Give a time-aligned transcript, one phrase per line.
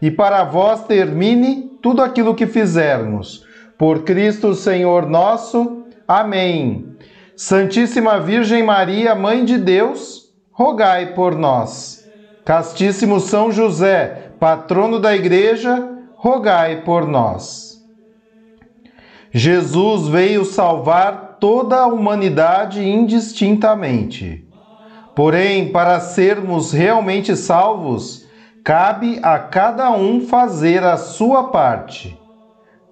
[0.00, 3.44] e para vós termine tudo aquilo que fizermos.
[3.76, 5.84] Por Cristo Senhor nosso.
[6.06, 6.96] Amém.
[7.36, 12.06] Santíssima Virgem Maria, Mãe de Deus, rogai por nós.
[12.44, 17.82] Castíssimo São José, patrono da Igreja, rogai por nós.
[19.32, 24.46] Jesus veio salvar toda a humanidade indistintamente.
[25.14, 28.26] Porém, para sermos realmente salvos,
[28.64, 32.18] cabe a cada um fazer a sua parte.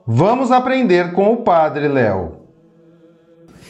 [0.06, 2.38] Vamos aprender com o Padre Léo.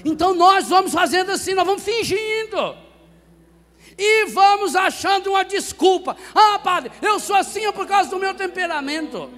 [0.04, 2.76] Então nós vamos fazendo assim, nós vamos fingindo.
[3.96, 6.16] E vamos achando uma desculpa.
[6.32, 9.28] Ah, padre, eu sou assim é por causa do meu temperamento.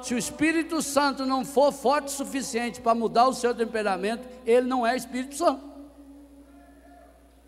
[0.00, 4.66] Se o Espírito Santo não for forte o suficiente para mudar o seu temperamento, ele
[4.66, 5.68] não é Espírito Santo.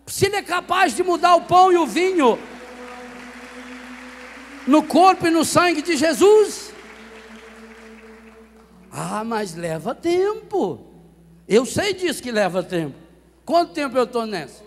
[0.06, 2.39] Se ele é capaz de mudar o pão e o vinho,
[4.67, 6.73] no corpo e no sangue de Jesus.
[8.91, 10.87] Ah, mas leva tempo.
[11.49, 12.95] Eu sei disso que leva tempo.
[13.45, 14.63] Quanto tempo eu estou nessa?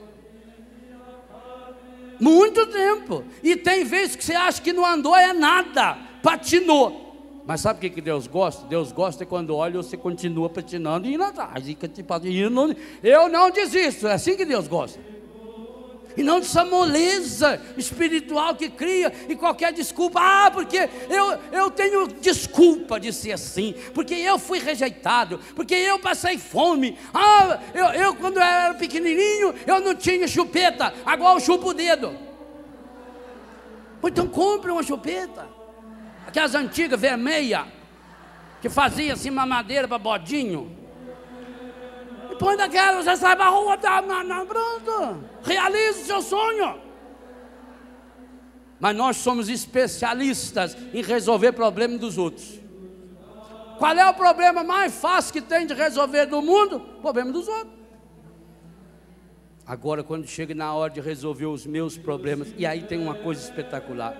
[2.19, 3.23] Muito tempo.
[3.43, 7.03] E tem vezes que você acha que não andou é nada, patinou.
[7.45, 8.65] Mas sabe o que, que Deus gosta?
[8.65, 11.67] Deus gosta quando olha você continua patinando e indo atrás.
[11.67, 12.13] E, tipo,
[13.03, 14.99] eu não desisto, é assim que Deus gosta
[16.17, 20.19] e não dessa moleza espiritual que cria e qualquer desculpa.
[20.21, 25.99] Ah, porque eu, eu tenho desculpa de ser assim, porque eu fui rejeitado, porque eu
[25.99, 26.97] passei fome.
[27.13, 32.15] Ah, eu, eu quando era pequenininho, eu não tinha chupeta, agora eu chupo o dedo.
[34.03, 35.47] Então compre uma chupeta,
[36.27, 37.65] aquelas antigas vermelhas,
[38.61, 40.84] que fazia assim uma madeira para bodinho.
[42.39, 45.23] Põe daquela, você sai para a rua, tá, na, na, pronto.
[45.43, 46.79] Realize o seu sonho.
[48.79, 52.59] Mas nós somos especialistas em resolver problemas dos outros.
[53.77, 56.79] Qual é o problema mais fácil que tem de resolver do mundo?
[57.01, 57.73] Problema dos outros.
[59.65, 63.41] Agora, quando chega na hora de resolver os meus problemas, e aí tem uma coisa
[63.41, 64.15] espetacular: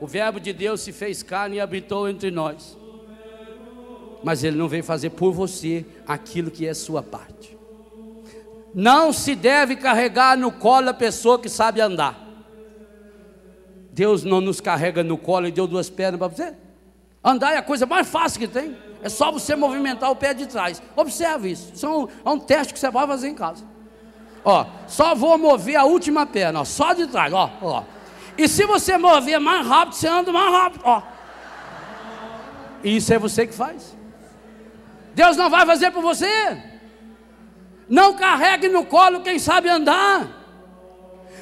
[0.00, 2.76] o Verbo de Deus se fez carne e habitou entre nós
[4.26, 7.55] mas Ele não veio fazer por você aquilo que é sua parte.
[8.78, 12.14] Não se deve carregar no colo a pessoa que sabe andar.
[13.90, 16.54] Deus não nos carrega no colo e deu duas pernas para você.
[17.24, 18.76] Andar é a coisa mais fácil que tem.
[19.02, 20.82] É só você movimentar o pé de trás.
[20.94, 21.72] Observe isso.
[21.72, 23.64] Isso é um, é um teste que você vai fazer em casa.
[24.44, 27.82] Ó, só vou mover a última perna, ó, só de trás, ó, ó.
[28.36, 31.02] E se você mover mais rápido, você anda mais rápido, ó.
[32.84, 33.96] Isso é você que faz.
[35.14, 36.75] Deus não vai fazer por você.
[37.88, 40.44] Não carregue no colo quem sabe andar.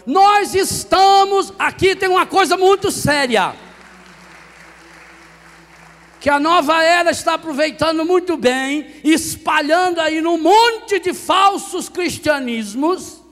[0.07, 3.55] Nós estamos, aqui tem uma coisa muito séria.
[6.21, 13.23] Que a nova era está aproveitando muito bem, espalhando aí num monte de falsos cristianismos.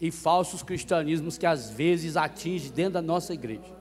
[0.00, 3.80] E falsos cristianismos que às vezes atingem dentro da nossa igreja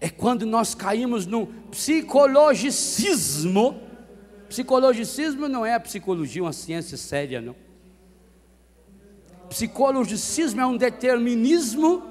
[0.00, 3.82] é quando nós caímos no psicologicismo.
[4.50, 7.54] Psicologicismo não é a psicologia uma ciência séria, não.
[9.48, 12.02] Psicologicismo é um determinismo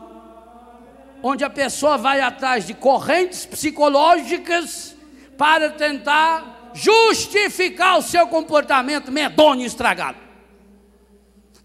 [1.21, 4.95] onde a pessoa vai atrás de correntes psicológicas
[5.37, 10.17] para tentar justificar o seu comportamento medonho e estragado.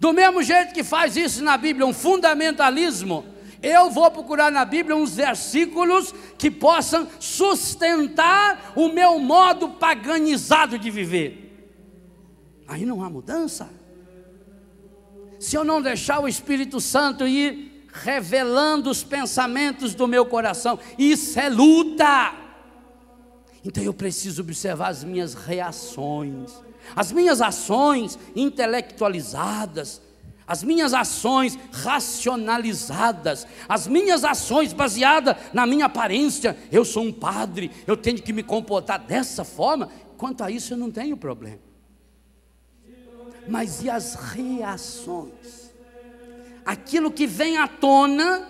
[0.01, 3.25] Do mesmo jeito que faz isso na Bíblia, um fundamentalismo
[3.65, 10.91] eu vou procurar na Bíblia uns versículos que possam sustentar o meu modo paganizado de
[10.91, 11.41] viver.
[12.69, 13.71] Aí não há mudança.
[15.41, 21.39] Se eu não deixar o Espírito Santo ir revelando os pensamentos do meu coração, isso
[21.39, 22.35] é luta.
[23.65, 26.53] Então eu preciso observar as minhas reações,
[26.95, 30.03] as minhas ações intelectualizadas,
[30.47, 36.57] as minhas ações racionalizadas, as minhas ações baseadas na minha aparência.
[36.71, 39.91] Eu sou um padre, eu tenho que me comportar dessa forma.
[40.19, 41.59] Quanto a isso, eu não tenho problema.
[43.49, 45.73] Mas e as reações?
[46.65, 48.49] Aquilo que vem à tona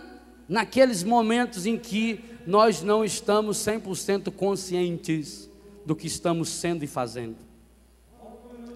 [0.49, 5.49] naqueles momentos em que nós não estamos 100% conscientes
[5.87, 7.37] do que estamos sendo e fazendo.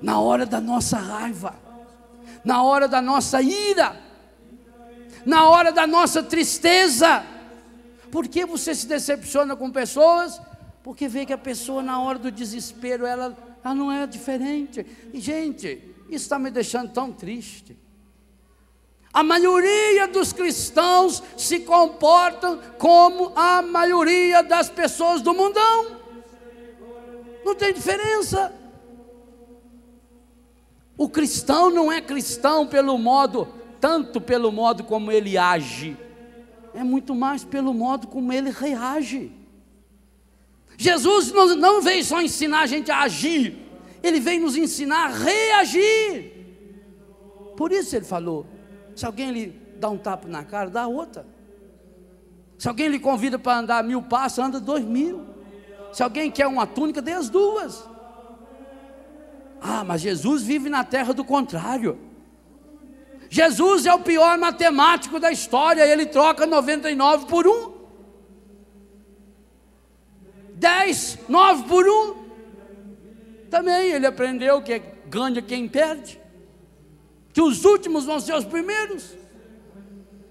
[0.00, 1.67] Na hora da nossa raiva
[2.44, 4.00] na hora da nossa ira,
[5.24, 7.24] na hora da nossa tristeza.
[8.10, 10.40] Por que você se decepciona com pessoas?
[10.82, 14.86] Porque vê que a pessoa, na hora do desespero, ela, ela não é diferente.
[15.12, 17.76] E, gente, isso está me deixando tão triste.
[19.12, 25.98] A maioria dos cristãos se comportam como a maioria das pessoas do mundão.
[27.44, 28.52] Não tem diferença.
[30.98, 33.46] O cristão não é cristão pelo modo,
[33.80, 35.96] tanto pelo modo como ele age,
[36.74, 39.32] é muito mais pelo modo como ele reage.
[40.76, 43.56] Jesus não, veio só ensinar a gente a agir,
[44.02, 46.32] ele veio nos ensinar a reagir.
[47.56, 48.44] Por isso ele falou:
[48.94, 49.46] se alguém lhe
[49.76, 51.24] dá um tapa na cara, dá outra.
[52.58, 55.26] Se alguém lhe convida para andar mil passos, anda dois mil.
[55.92, 57.87] Se alguém quer uma túnica, dê as duas.
[59.78, 61.96] Ah, mas Jesus vive na terra do contrário.
[63.30, 67.78] Jesus é o pior matemático da história, ele troca 99 por 1.
[70.54, 72.14] 10, 9 por 1.
[73.48, 76.20] Também ele aprendeu que ganha quem perde,
[77.32, 79.16] que os últimos vão ser os primeiros.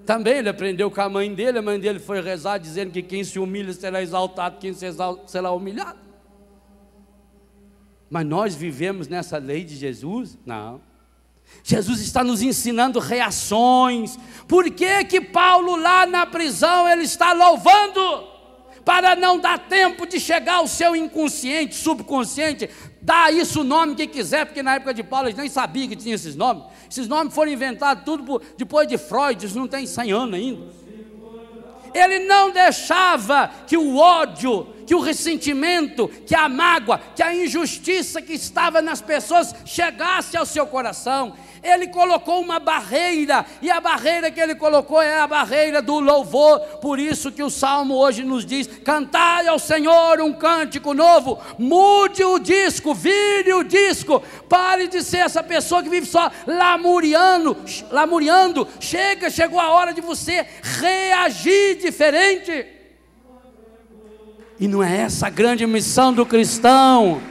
[0.06, 3.24] Também ele aprendeu com a mãe dele, a mãe dele foi rezar dizendo que quem
[3.24, 6.07] se humilha será exaltado, quem se exalta será humilhado.
[8.10, 10.38] Mas nós vivemos nessa lei de Jesus?
[10.46, 10.82] Não.
[11.64, 14.18] Jesus está nos ensinando reações.
[14.48, 18.28] Por que que Paulo lá na prisão ele está louvando?
[18.86, 22.70] Para não dar tempo de chegar ao seu inconsciente, subconsciente,
[23.02, 25.96] dá isso o nome que quiser, porque na época de Paulo eles nem sabiam que
[25.98, 26.64] tinha esses nomes.
[26.90, 30.68] Esses nomes foram inventados tudo por, depois de Freud, isso não tem 100 anos ainda.
[31.94, 38.22] Ele não deixava que o ódio que o ressentimento, que a mágoa, que a injustiça
[38.22, 41.36] que estava nas pessoas chegasse ao seu coração.
[41.62, 46.60] Ele colocou uma barreira, e a barreira que ele colocou é a barreira do louvor.
[46.80, 52.24] Por isso que o salmo hoje nos diz: cantai ao Senhor um cântico novo, mude
[52.24, 57.58] o disco, vire o disco, pare de ser essa pessoa que vive só lamuriando,
[57.92, 58.66] lamuriando.
[58.80, 60.46] Chega, chegou a hora de você
[60.80, 62.77] reagir diferente.
[64.60, 67.22] E não é essa a grande missão do cristão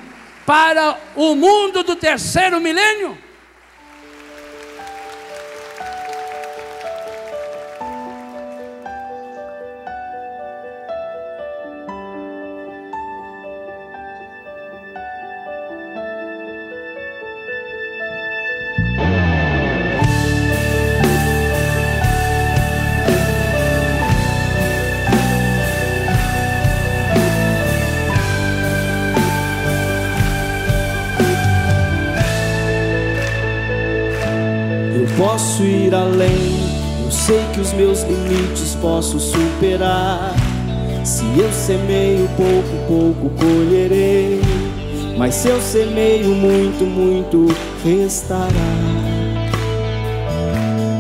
[0.45, 3.19] para o mundo do terceiro milênio?
[37.67, 40.33] Os meus limites posso superar.
[41.05, 44.41] Se eu semeio pouco, pouco colherei.
[45.19, 47.49] Mas se eu semeio muito, muito
[47.85, 48.47] restará.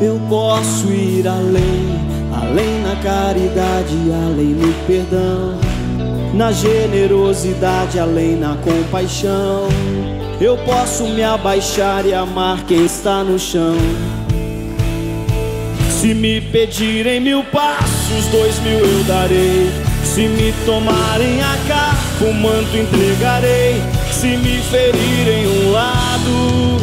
[0.02, 2.00] Eu posso ir além,
[2.34, 3.94] além na caridade,
[4.26, 5.58] além no perdão,
[6.34, 9.68] na generosidade, além na compaixão.
[10.40, 13.76] Eu posso me abaixar e amar quem está no chão.
[16.06, 19.68] Se me pedirem mil passos, dois mil eu darei.
[20.04, 23.82] Se me tomarem a capa, o manto entregarei.
[24.12, 26.80] Se me ferirem um lado,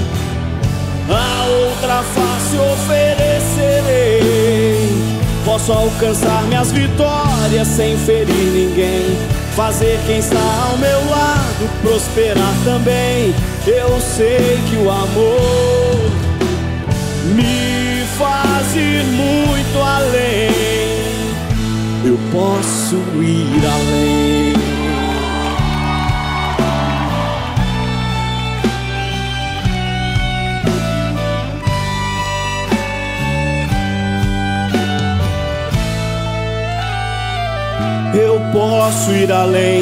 [1.09, 4.09] a outra face oferecerei.
[5.45, 9.17] Posso alcançar minhas vitórias sem ferir ninguém.
[9.55, 13.33] Fazer quem está ao meu lado prosperar também.
[13.65, 16.11] Eu sei que o amor
[17.33, 17.72] me
[18.17, 20.51] faz ir muito além.
[22.05, 24.53] Eu posso ir além.
[38.15, 39.81] Eu posso ir além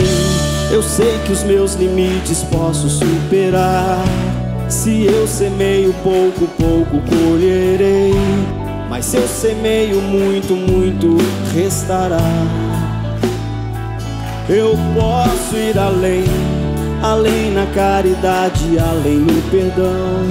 [0.72, 4.02] Eu sei que os meus limites posso superar.
[4.72, 8.14] Se eu semeio pouco, pouco colherei.
[8.90, 11.18] Mas se eu semeio muito, muito
[11.54, 12.18] restará.
[14.48, 16.24] Eu posso ir além,
[17.04, 20.26] além na caridade, além no perdão,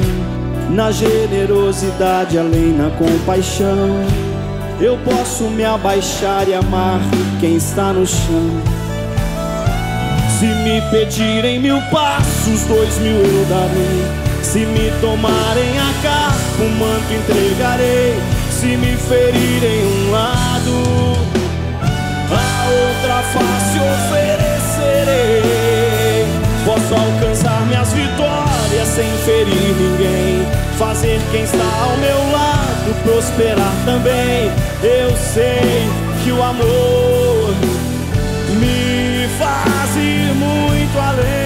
[0.71, 3.91] na generosidade, além na compaixão.
[4.81, 7.01] Eu posso me abaixar e amar
[7.41, 8.51] quem está no chão.
[10.39, 14.30] Se me pedirem mil passos, dois mil eu darei.
[14.43, 18.19] Se me tomarem a capa, um manto entregarei.
[18.51, 21.17] Se me ferirem um lado,
[22.31, 25.41] a outra face oferecerei.
[26.65, 30.47] Posso alcançar minhas vitórias sem ferir ninguém.
[30.79, 32.61] Fazer quem está ao meu lado
[33.03, 34.51] prosperar também.
[34.83, 35.89] Eu sei
[36.23, 37.55] que o amor
[38.59, 41.40] me faz ir muito além.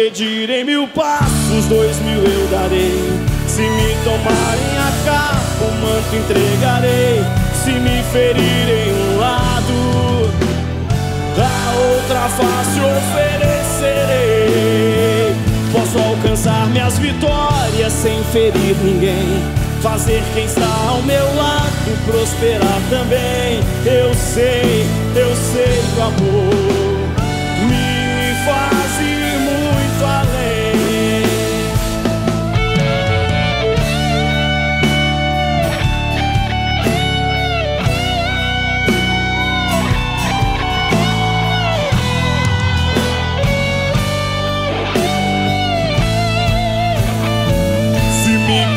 [0.00, 3.20] Pedirem mil passos, dois mil eu darei.
[3.46, 7.22] Se me tomarem a capa, o manto entregarei.
[7.62, 10.32] Se me ferirem um lado,
[11.36, 12.80] a outra face
[13.60, 14.16] oferecerei.
[15.70, 19.42] Posso alcançar minhas vitórias sem ferir ninguém
[19.82, 21.70] fazer quem está ao meu lado
[22.06, 23.60] prosperar também.
[23.84, 26.54] Eu sei, eu sei que o amor
[27.68, 28.69] me faz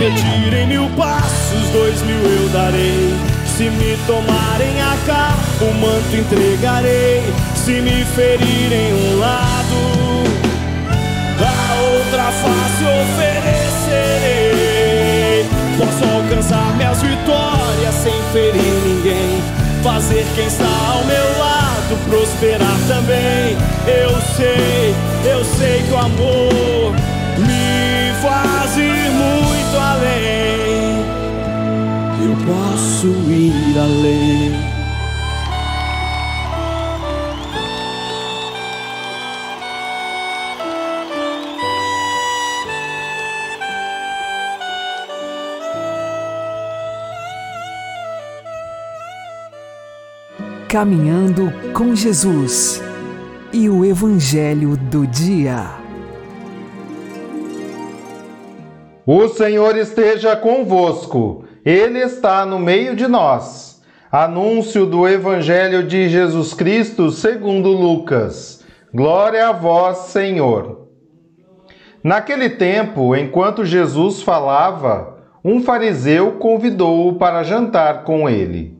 [0.03, 3.15] pedirem mil passos, dois mil eu darei.
[3.45, 7.23] Se me tomarem a capa, o manto entregarei.
[7.55, 9.77] Se me ferirem um lado,
[11.39, 14.25] a outra face oferecerei.
[15.77, 19.41] Posso alcançar minhas vitórias sem ferir ninguém.
[19.81, 23.55] Fazer quem está ao meu lado prosperar também.
[23.87, 24.93] Eu sei,
[25.25, 26.93] eu sei que o amor
[27.37, 29.02] me faz ir
[29.83, 31.05] além.
[32.23, 34.73] Eu posso ir além.
[50.69, 52.81] Caminhando com Jesus
[53.51, 55.82] e o Evangelho do Dia.
[59.05, 63.81] O Senhor esteja convosco, Ele está no meio de nós.
[64.09, 68.63] Anúncio do Evangelho de Jesus Cristo segundo Lucas.
[68.93, 70.87] Glória a vós, Senhor.
[72.01, 78.77] Naquele tempo, enquanto Jesus falava, um fariseu convidou-o para jantar com ele.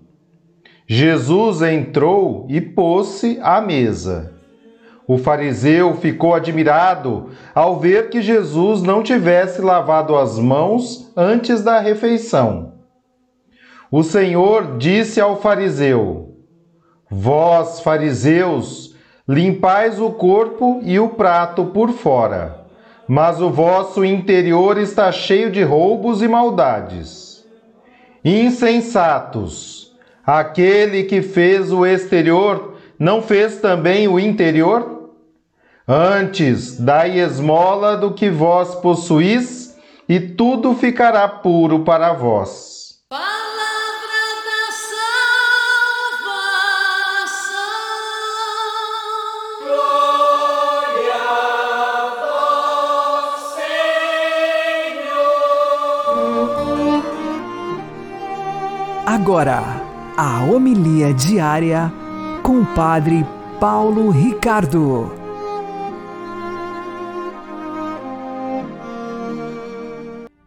[0.87, 4.33] Jesus entrou e pôs-se à mesa.
[5.07, 11.79] O fariseu ficou admirado ao ver que Jesus não tivesse lavado as mãos antes da
[11.79, 12.73] refeição.
[13.91, 16.37] O Senhor disse ao fariseu:
[17.09, 18.95] Vós, fariseus,
[19.27, 22.65] limpais o corpo e o prato por fora,
[23.07, 27.45] mas o vosso interior está cheio de roubos e maldades.
[28.23, 29.91] Insensatos!
[30.25, 34.92] Aquele que fez o exterior não fez também o interior?
[35.85, 39.75] Antes, dai esmola do que vós possuís,
[40.07, 42.99] e tudo ficará puro para vós.
[43.09, 43.27] Palavra
[44.45, 44.71] da
[46.21, 47.51] salvação.
[49.61, 52.15] Glória a
[53.25, 53.41] vós,
[54.85, 55.13] Senhor.
[59.05, 59.61] Agora,
[60.15, 61.91] a homilia diária
[62.41, 63.25] com o Padre
[63.59, 65.22] Paulo Ricardo.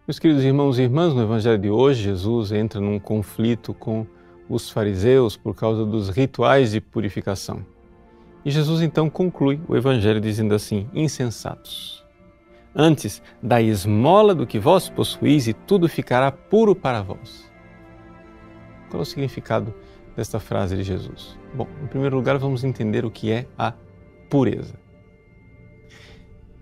[0.06, 4.06] Meus queridos irmãos e irmãs, no Evangelho de hoje, Jesus entra num conflito com
[4.48, 7.66] os fariseus por causa dos rituais de purificação.
[8.44, 12.06] E Jesus então conclui o Evangelho dizendo assim: insensatos.
[12.72, 17.50] Antes, da esmola do que vós possuís e tudo ficará puro para vós.
[18.88, 19.74] Qual é o significado
[20.14, 21.36] desta frase de Jesus?
[21.52, 23.74] Bom, em primeiro lugar, vamos entender o que é a
[24.30, 24.78] pureza.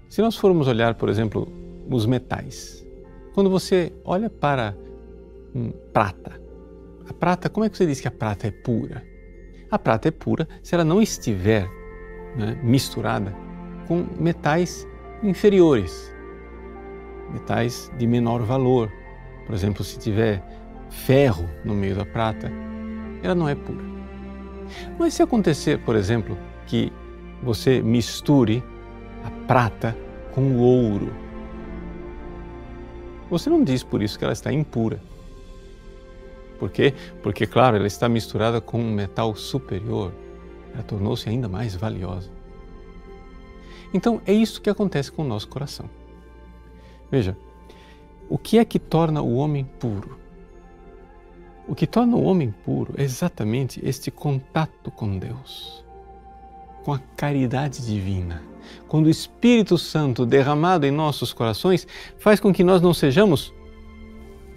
[0.08, 1.46] Se nós formos olhar, por exemplo,
[1.90, 2.83] os metais,
[3.34, 4.76] quando você olha para
[5.54, 6.40] hum, prata,
[7.08, 9.04] a prata, como é que você diz que a prata é pura?
[9.70, 11.68] A prata é pura se ela não estiver
[12.36, 13.34] né, misturada
[13.86, 14.86] com metais
[15.22, 16.14] inferiores,
[17.32, 18.90] metais de menor valor.
[19.46, 20.42] Por exemplo, se tiver
[20.88, 22.50] ferro no meio da prata,
[23.22, 23.84] ela não é pura.
[24.98, 26.92] Mas se acontecer, por exemplo, que
[27.42, 28.62] você misture
[29.24, 29.94] a prata
[30.32, 31.24] com o ouro,
[33.31, 35.00] você não diz por isso que ela está impura.
[36.59, 36.95] Por quê?
[37.23, 40.12] Porque, claro, ela está misturada com um metal superior.
[40.73, 42.31] Ela tornou-se ainda mais valiosa.
[43.93, 45.88] Então, é isso que acontece com o nosso coração.
[47.11, 47.37] Veja,
[48.28, 50.19] o que é que torna o homem puro?
[51.66, 55.85] O que torna o homem puro é exatamente este contato com Deus,
[56.84, 58.42] com a caridade divina.
[58.86, 61.86] Quando o Espírito Santo derramado em nossos corações
[62.18, 63.52] faz com que nós não sejamos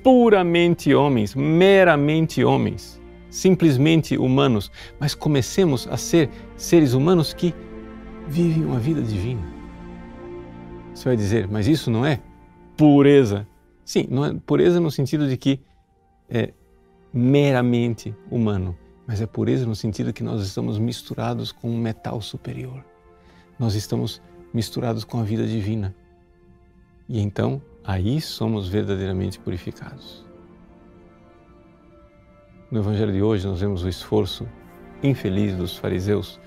[0.04, 7.54] puramente homens, meramente homens, simplesmente humanos, mas comecemos a ser seres humanos que
[8.28, 9.42] vivem uma vida divina.
[10.94, 12.20] Você vai dizer, mas isso não é
[12.76, 13.48] pureza?
[13.84, 15.60] Sim, não é pureza no sentido de que
[16.30, 16.54] é
[17.14, 18.78] meramente humano,
[19.08, 22.84] mas é pureza no sentido que nós estamos misturados com um metal superior.
[23.58, 24.22] Nós estamos
[24.54, 25.96] misturados com a vida divina.
[27.08, 30.26] E então, aí somos verdadeiramente purificados.
[32.70, 34.46] No Evangelho de hoje, nós vemos o esforço
[35.02, 36.38] infeliz dos fariseus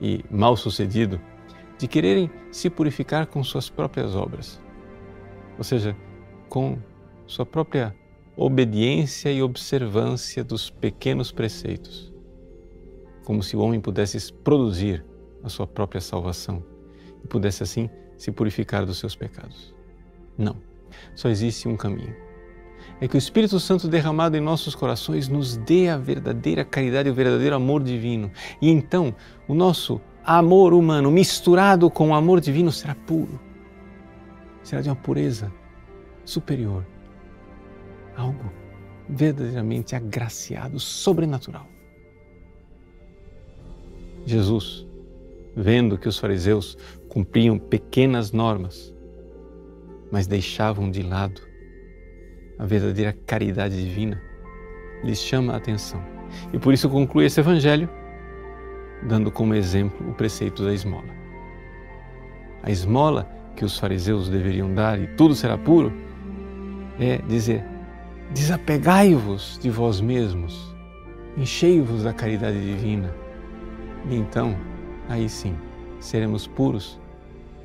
[0.00, 1.20] e mal sucedido
[1.76, 4.60] de quererem se purificar com suas próprias obras,
[5.58, 5.94] ou seja,
[6.48, 6.78] com
[7.26, 7.94] sua própria
[8.38, 12.12] obediência e observância dos pequenos preceitos,
[13.24, 15.04] como se o homem pudesse produzir
[15.42, 16.64] a sua própria salvação
[17.22, 19.74] e pudesse assim se purificar dos seus pecados.
[20.36, 20.56] Não,
[21.16, 22.14] só existe um caminho.
[23.00, 27.14] É que o Espírito Santo derramado em nossos corações nos dê a verdadeira caridade, o
[27.14, 28.30] verdadeiro amor divino.
[28.62, 29.14] E então
[29.48, 33.40] o nosso amor humano misturado com o amor divino será puro.
[34.62, 35.52] Será de uma pureza
[36.24, 36.84] superior.
[38.18, 38.52] Algo
[39.08, 41.66] verdadeiramente agraciado, sobrenatural.
[44.26, 44.86] Jesus,
[45.56, 46.76] vendo que os fariseus
[47.08, 48.92] cumpriam pequenas normas,
[50.12, 51.40] mas deixavam de lado
[52.58, 54.20] a verdadeira caridade divina,
[55.02, 56.04] lhes chama a atenção.
[56.52, 57.88] E por isso conclui esse evangelho
[59.04, 61.16] dando como exemplo o preceito da esmola.
[62.62, 65.92] A esmola que os fariseus deveriam dar e tudo será puro
[66.98, 67.64] é dizer:
[68.32, 70.74] desapegai-vos de vós mesmos,
[71.36, 73.14] enchei-vos da caridade divina.
[74.08, 74.56] E então,
[75.08, 75.56] aí sim,
[76.00, 77.00] seremos puros,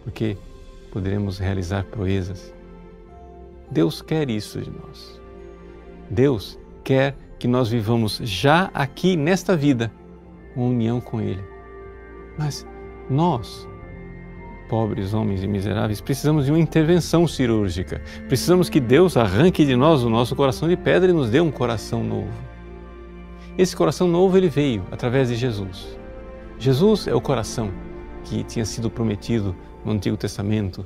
[0.03, 0.37] porque
[0.91, 2.53] poderemos realizar proezas.
[3.71, 5.21] Deus quer isso de nós.
[6.09, 9.91] Deus quer que nós vivamos já aqui nesta vida
[10.55, 11.43] uma união com Ele.
[12.37, 12.65] Mas
[13.09, 13.67] nós,
[14.69, 18.01] pobres homens e miseráveis, precisamos de uma intervenção cirúrgica.
[18.27, 21.51] Precisamos que Deus arranque de nós o nosso coração de pedra e nos dê um
[21.51, 22.31] coração novo.
[23.57, 25.97] Esse coração novo ele veio através de Jesus.
[26.57, 27.71] Jesus é o coração
[28.23, 30.85] que tinha sido prometido no Antigo Testamento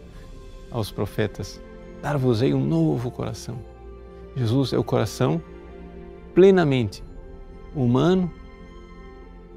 [0.72, 1.62] aos profetas:
[2.02, 3.58] dar-vos-ei um novo coração.
[4.36, 5.42] Jesus é o coração
[6.34, 7.04] plenamente
[7.76, 8.32] humano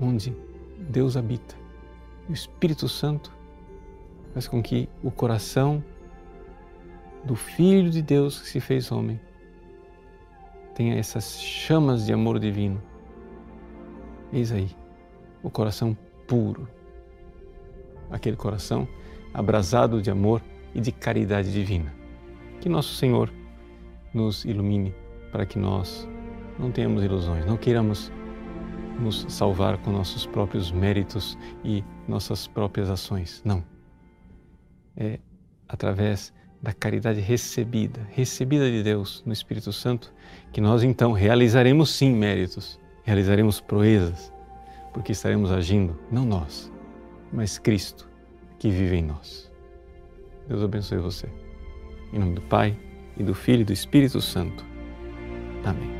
[0.00, 0.34] onde
[0.78, 1.54] Deus habita.
[2.28, 3.32] O Espírito Santo
[4.32, 5.82] faz com que o coração
[7.24, 9.20] do Filho de Deus que se fez homem
[10.74, 12.80] tenha essas chamas de amor divino.
[14.32, 14.70] Eis aí
[15.42, 16.68] o coração puro,
[18.10, 18.86] aquele coração
[19.32, 20.42] abrasado de amor
[20.74, 21.92] e de caridade divina.
[22.60, 23.32] Que nosso Senhor
[24.12, 24.94] nos ilumine
[25.32, 26.08] para que nós
[26.58, 28.12] não tenhamos ilusões, não queiramos
[29.00, 33.40] nos salvar com nossos próprios méritos e nossas próprias ações.
[33.44, 33.79] Não.
[34.96, 35.18] É
[35.68, 40.12] através da caridade recebida, recebida de Deus no Espírito Santo,
[40.52, 44.32] que nós então realizaremos sim méritos, realizaremos proezas,
[44.92, 46.70] porque estaremos agindo, não nós,
[47.32, 48.08] mas Cristo
[48.58, 49.50] que vive em nós.
[50.48, 51.28] Deus abençoe você.
[52.12, 52.76] Em nome do Pai,
[53.16, 54.64] e do Filho e do Espírito Santo.
[55.64, 55.99] Amém.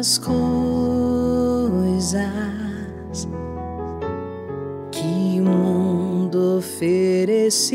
[0.00, 0.32] As coisas
[4.90, 7.74] que o oferecia,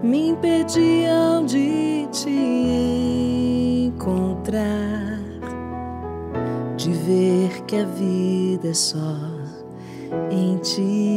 [0.00, 5.18] me impediam de te encontrar,
[6.76, 9.18] de ver que a vida é só
[10.30, 11.13] em ti.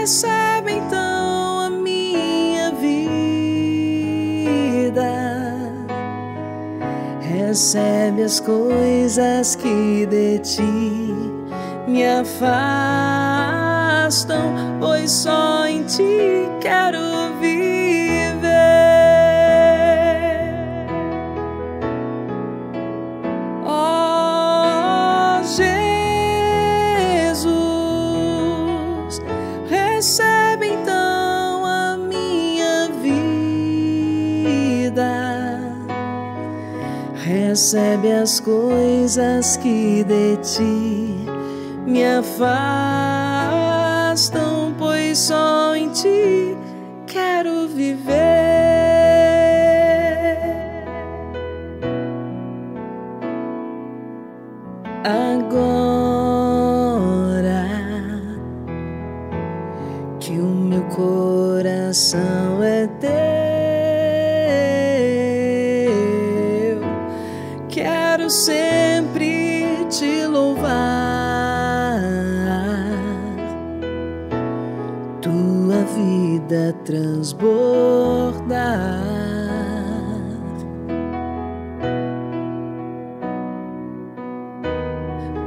[0.00, 3.12] Recebe então a minha vida.
[7.20, 11.14] Recebe as coisas que de ti
[11.86, 12.38] me afastam,
[14.80, 17.59] pois só em ti quero viver.
[37.50, 41.26] Recebe as coisas que de ti
[41.84, 42.32] me afastam,
[44.78, 46.49] pois só em ti
[76.10, 77.60] vida transbordar.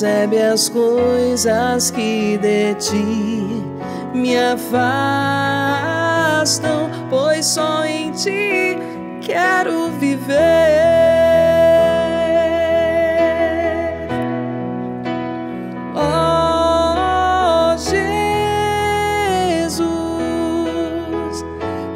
[0.00, 3.62] Recebe as coisas que de ti
[4.14, 4.88] me afastam,
[7.10, 8.78] pois só em ti
[9.20, 10.38] quero viver.
[15.94, 18.24] Oh Jesus,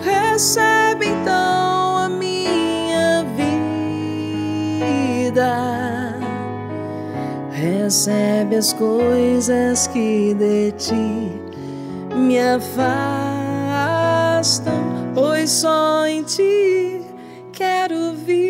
[0.03, 3.25] recebe então a minha
[5.25, 5.55] vida.
[7.64, 11.33] Recebe as coisas que de ti
[12.14, 12.74] me afastam,
[15.14, 17.00] pois só em ti
[17.55, 18.44] quero viver.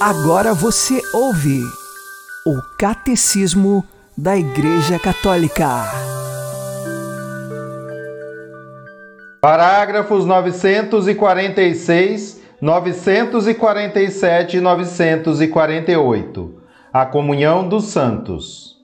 [0.00, 1.60] Agora você ouve
[2.46, 3.84] o Catecismo
[4.16, 5.68] da Igreja Católica.
[9.42, 16.62] Parágrafos 946, 947 e 948.
[16.90, 18.78] A comunhão dos santos.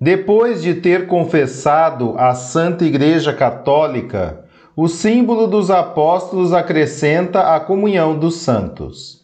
[0.00, 8.18] Depois de ter confessado a Santa Igreja Católica, o símbolo dos apóstolos acrescenta a comunhão
[8.18, 9.19] dos santos.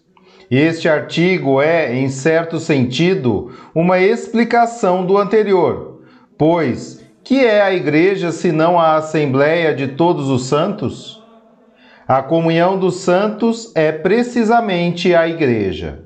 [0.50, 6.02] Este artigo é, em certo sentido, uma explicação do anterior,
[6.38, 11.20] pois que é a Igreja senão a Assembleia de todos os santos?
[12.06, 16.04] A comunhão dos santos é precisamente a Igreja.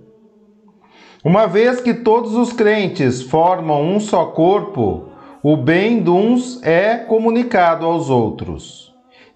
[1.22, 5.10] Uma vez que todos os crentes formam um só corpo,
[5.42, 8.89] o bem de uns é comunicado aos outros.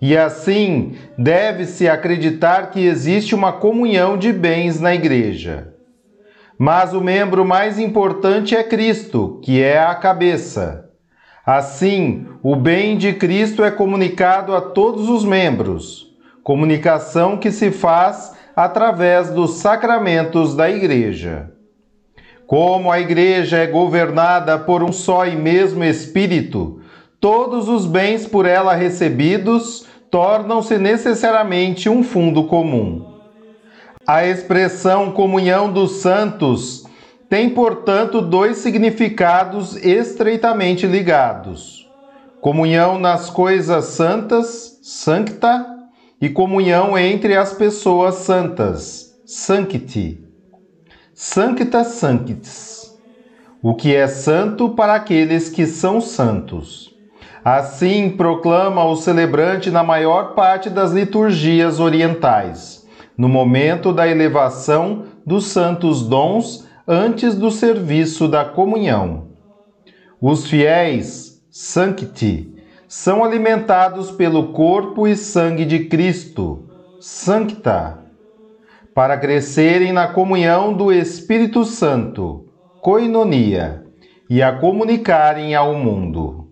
[0.06, 5.72] E assim, deve-se acreditar que existe uma comunhão de bens na igreja.
[6.58, 10.90] Mas o membro mais importante é Cristo, que é a cabeça.
[11.46, 18.36] Assim, o bem de Cristo é comunicado a todos os membros, comunicação que se faz
[18.54, 21.50] através dos sacramentos da Igreja.
[22.46, 26.82] Como a Igreja é governada por um só e mesmo Espírito,
[27.18, 33.18] todos os bens por ela recebidos tornam-se necessariamente um fundo comum.
[34.06, 36.84] A expressão comunhão dos santos
[37.28, 41.90] tem, portanto, dois significados estreitamente ligados:
[42.40, 45.66] comunhão nas coisas santas, sancta,
[46.20, 50.24] e comunhão entre as pessoas santas, sancti.
[51.12, 52.96] Sancta sanctis.
[53.60, 56.93] O que é santo para aqueles que são santos.
[57.44, 65.48] Assim proclama o celebrante na maior parte das liturgias orientais, no momento da elevação dos
[65.48, 69.28] santos dons antes do serviço da comunhão.
[70.18, 72.50] Os fiéis, sancti,
[72.88, 77.98] são alimentados pelo corpo e sangue de Cristo, sancta,
[78.94, 82.46] para crescerem na comunhão do Espírito Santo,
[82.80, 83.84] koinonia,
[84.30, 86.43] e a comunicarem ao mundo.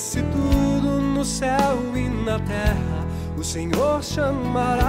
[0.00, 4.86] Se tudo no céu e na terra o Senhor chamará,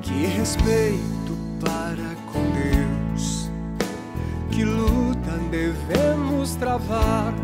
[0.00, 3.50] que respeito para com Deus,
[4.50, 7.34] que luta devemos travar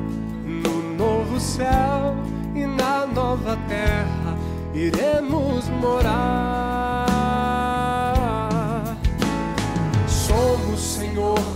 [0.45, 2.15] no novo céu
[2.55, 4.39] e na nova terra
[4.73, 7.07] iremos morar.
[10.07, 11.56] Somos, Senhor,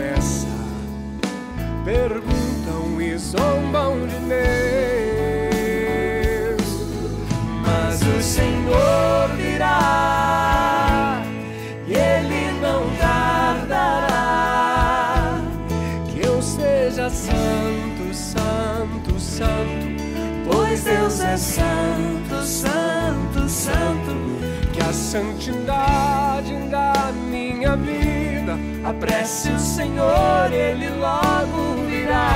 [0.00, 0.48] Promessa.
[1.84, 4.16] Perguntam e zombam de
[6.46, 6.62] Deus,
[7.62, 11.22] mas o Senhor virá
[11.86, 14.20] e Ele não tardará.
[16.08, 20.02] Que eu seja santo, santo, santo,
[20.50, 21.69] pois Deus é santo,
[28.90, 32.32] apresse o Senhor, Ele logo virá.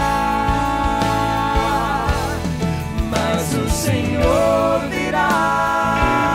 [3.10, 6.26] Mas o Senhor virá,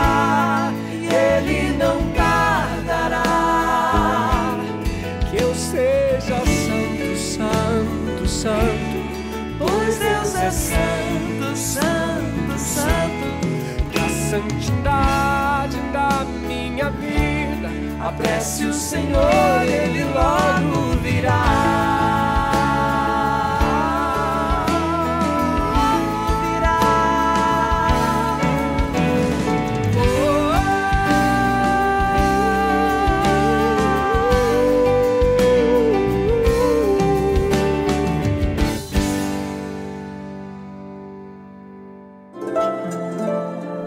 [0.92, 3.22] e Ele não tardará.
[5.30, 9.00] Que eu seja santo, santo, santo,
[9.58, 13.40] pois Deus é santo, santo, santo.
[13.90, 17.29] Que a santidade da minha vida
[18.00, 21.90] apresse o Senhor, Ele logo virá.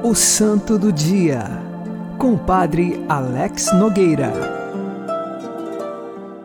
[0.04, 1.62] O Santo do Dia,
[2.23, 4.31] com o Padre Alex Nogueira.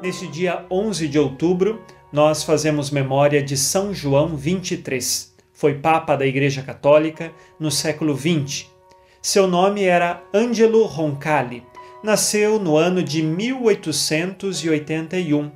[0.02, 1.80] Neste dia 11 de outubro,
[2.12, 5.32] nós fazemos memória de São João 23.
[5.52, 8.66] Foi Papa da Igreja Católica no século XX.
[9.22, 11.62] Seu nome era Angelo Roncalli.
[12.02, 15.48] Nasceu no ano de 1881.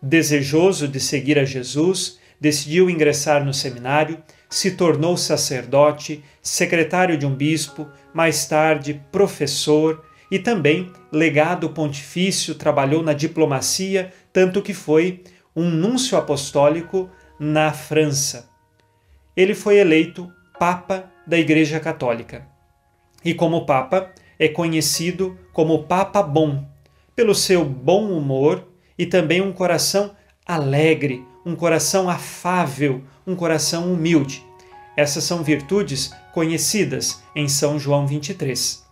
[0.00, 7.34] Desejoso de seguir a Jesus, decidiu ingressar no seminário, se tornou sacerdote, secretário de um
[7.34, 15.22] bispo, mais tarde professor e também legado pontifício, trabalhou na diplomacia, tanto que foi
[15.54, 18.48] um núncio apostólico na França.
[19.36, 22.46] ele foi eleito Papa da Igreja Católica.
[23.24, 26.64] E como Papa, é conhecido como Papa Bom,
[27.14, 30.14] pelo seu bom humor e também um coração
[30.46, 34.44] alegre, um coração afável, um coração humilde.
[34.96, 38.82] Essas são virtudes conhecidas em São João 23.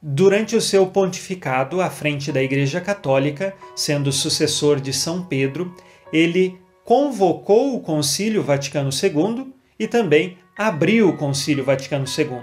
[0.00, 5.72] Durante o seu pontificado à frente da Igreja Católica, sendo sucessor de São Pedro,
[6.12, 12.40] ele convocou o Concílio Vaticano II e também abriu o Concílio Vaticano II.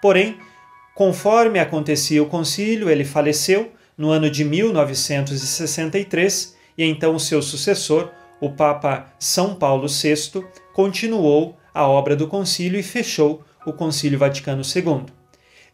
[0.00, 0.38] Porém,
[0.94, 8.50] conforme acontecia o concílio, ele faleceu no ano de 1963 e então seu sucessor, o
[8.50, 10.42] Papa São Paulo VI,
[10.72, 15.06] continuou a obra do concílio e fechou o Concílio Vaticano II.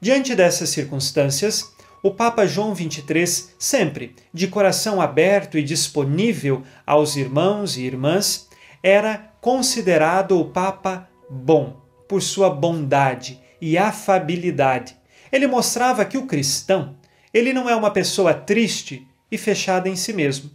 [0.00, 7.76] Diante dessas circunstâncias, o Papa João XXIII, sempre de coração aberto e disponível aos irmãos
[7.76, 8.48] e irmãs,
[8.82, 14.96] era considerado o Papa bom, por sua bondade e afabilidade.
[15.32, 16.96] Ele mostrava que o cristão,
[17.34, 20.50] ele não é uma pessoa triste e fechada em si mesmo.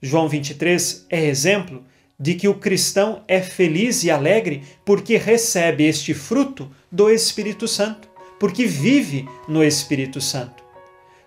[0.00, 1.84] João 23 é exemplo
[2.18, 8.08] de que o cristão é feliz e alegre porque recebe este fruto do Espírito Santo,
[8.38, 10.62] porque vive no Espírito Santo.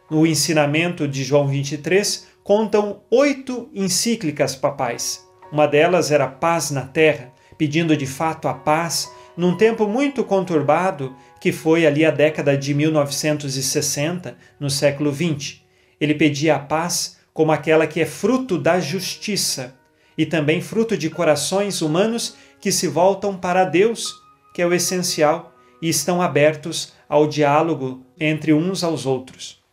[0.10, 5.26] No ensinamento de João 23 contam oito encíclicas papais.
[5.52, 11.16] Uma delas era Paz na Terra, pedindo de fato a paz num tempo muito conturbado
[11.42, 15.66] que foi ali a década de 1960, no século 20.
[16.00, 19.76] Ele pedia a paz como aquela que é fruto da justiça
[20.18, 24.14] e também fruto de corações humanos que se voltam para Deus,
[24.54, 29.64] que é o essencial, e estão abertos ao diálogo entre uns aos outros.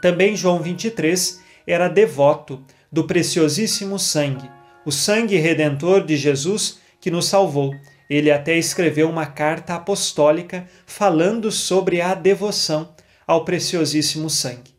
[0.00, 4.50] Também João 23 era devoto do preciosíssimo sangue,
[4.84, 7.74] o sangue redentor de Jesus que nos salvou.
[8.08, 12.94] Ele até escreveu uma carta apostólica falando sobre a devoção
[13.26, 14.74] ao preciosíssimo sangue.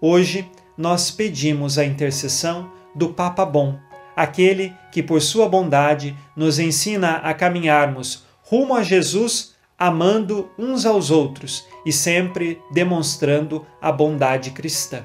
[0.00, 3.78] Hoje nós pedimos a intercessão do Papa Bom,
[4.22, 11.10] aquele que, por sua bondade, nos ensina a caminharmos rumo a Jesus, amando uns aos
[11.10, 15.02] outros e sempre demonstrando a bondade cristã.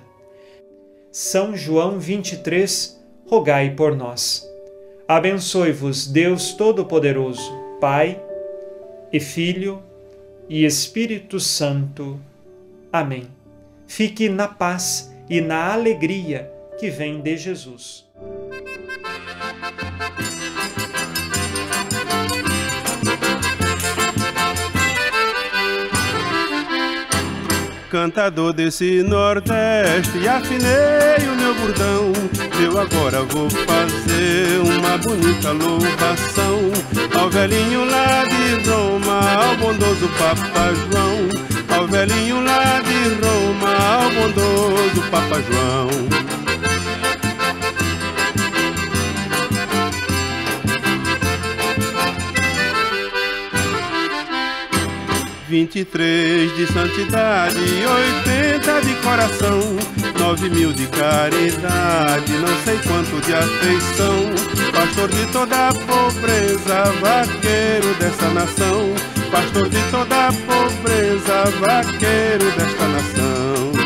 [1.12, 4.48] São João 23, rogai por nós.
[5.08, 7.52] Abençoe-vos Deus Todo-Poderoso,
[7.82, 8.22] Pai
[9.12, 9.82] e Filho
[10.48, 12.20] e Espírito Santo.
[12.94, 13.28] Amém.
[13.88, 18.06] Fique na paz e na alegria que vem de Jesus.
[27.90, 32.12] Cantador desse Nordeste, afinei o meu bordão.
[32.62, 36.72] Eu agora vou fazer uma bonita louvação
[37.20, 41.78] ao velhinho lá de Roma, ao bondoso Papa João.
[41.78, 46.47] Ao velhinho lá de Roma, ao bondoso Papa João.
[55.48, 59.60] 23 de santidade, 80 de coração,
[60.20, 64.30] 9 mil de caridade, não sei quanto de afeição.
[64.74, 68.94] Pastor de toda a pobreza, vaqueiro dessa nação.
[69.32, 73.77] Pastor de toda a pobreza, vaqueiro desta nação.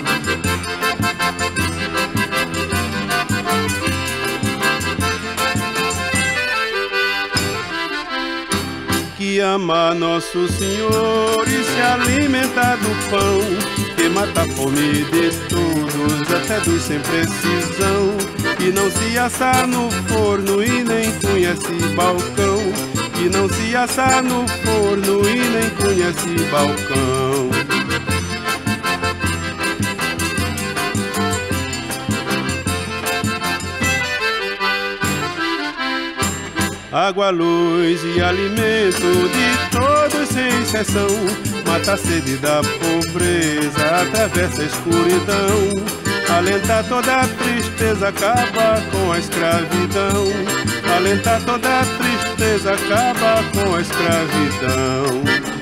[9.41, 16.59] Ama nosso Senhor e se alimenta do pão que mata a fome de todos, até
[16.61, 18.17] dos sem precisão.
[18.59, 22.59] E não se assa no forno e nem conhece balcão.
[23.23, 27.60] E não se assa no forno e nem conhece balcão.
[36.91, 41.07] Água, luz e alimento de todos sem exceção.
[41.65, 46.01] Mata a sede da pobreza, atravessa a escuridão.
[46.29, 50.27] Alentar toda a tristeza, acaba com a escravidão.
[50.95, 55.60] Alentar toda a tristeza, acaba com a escravidão.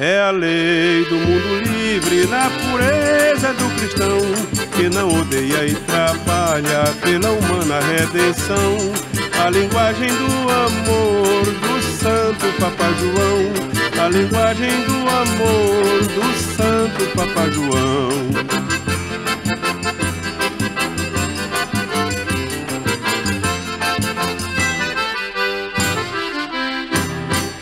[0.00, 4.20] É a lei do mundo livre na pureza do cristão
[4.76, 8.92] que não odeia e trabalha pela humana redenção.
[9.44, 17.50] A linguagem do amor do Santo Papa João, a linguagem do amor do Santo Papa
[17.50, 18.67] João.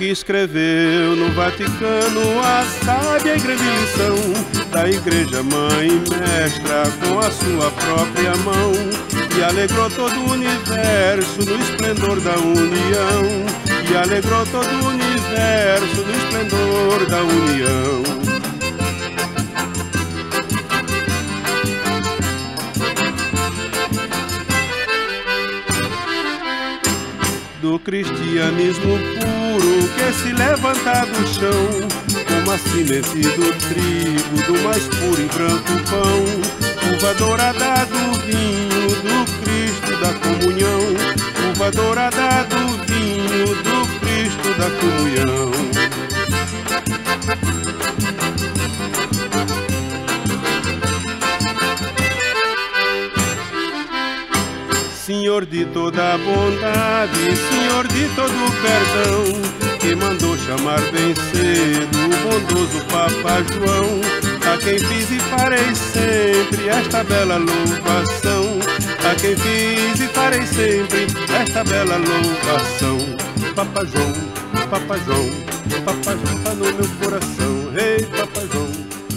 [0.06, 4.14] Que escreveu no Vaticano a sábia e grande lição
[4.70, 8.72] da Igreja Mãe Mestra com a sua própria mão
[9.36, 13.46] e alegrou todo o universo no esplendor da união
[13.90, 18.35] e alegrou todo o universo no esplendor da união.
[27.66, 31.88] Do cristianismo puro que se levanta do chão,
[32.28, 36.22] como a semente do trigo, do mais puro e branco pão,
[36.94, 40.80] uva dourada do vinho do Cristo da comunhão,
[41.50, 45.50] uva dourada do vinho do Cristo da comunhão.
[55.26, 58.30] Senhor de toda bondade, Senhor de todo
[58.62, 59.24] perdão,
[59.80, 64.00] que mandou chamar bem cedo o bondoso Papa João,
[64.54, 68.44] a quem fiz e farei sempre esta bela louvação,
[69.04, 72.96] a quem fiz e farei sempre esta bela louvação.
[73.56, 74.12] Papa João,
[74.70, 75.28] Papa João,
[75.84, 78.70] Papa João tá no meu coração, Ei, Papa João,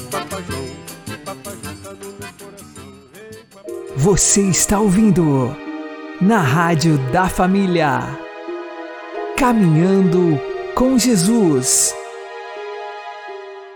[0.10, 0.66] Papa João,
[1.24, 3.96] Papa João tá no meu coração.
[3.96, 5.69] Você está ouvindo
[6.22, 8.02] na Rádio da Família.
[9.38, 10.40] Caminhando
[10.76, 11.96] com Jesus.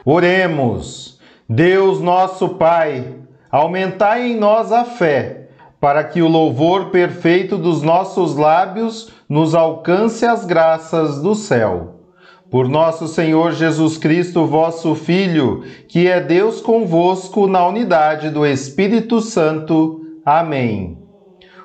[0.03, 1.19] Oremos.
[1.47, 3.15] Deus nosso Pai,
[3.49, 5.47] aumentai em nós a fé,
[5.79, 12.01] para que o louvor perfeito dos nossos lábios nos alcance as graças do céu.
[12.51, 19.21] Por nosso Senhor Jesus Cristo, vosso Filho, que é Deus convosco na unidade do Espírito
[19.21, 20.01] Santo.
[20.25, 21.02] Amém.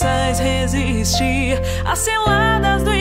[0.00, 2.94] Possais resistir às ciladas do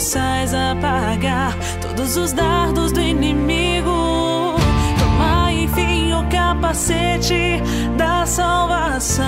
[0.00, 4.56] possais apagar todos os dardos do inimigo.
[4.98, 7.62] Tomai, enfim, o capacete
[7.98, 9.20] da salvação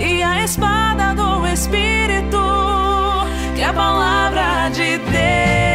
[0.00, 2.42] e a espada do Espírito,
[3.54, 5.71] que é a palavra de Deus.